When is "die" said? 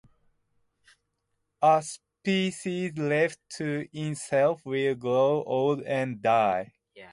6.23-6.73